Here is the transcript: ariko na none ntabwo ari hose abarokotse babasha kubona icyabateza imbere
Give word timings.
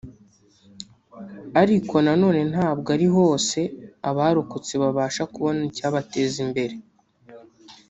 ariko 1.61 1.95
na 2.05 2.13
none 2.21 2.41
ntabwo 2.51 2.87
ari 2.95 3.07
hose 3.15 3.59
abarokotse 4.09 4.73
babasha 4.81 5.23
kubona 5.33 5.61
icyabateza 5.69 6.37
imbere 6.45 6.75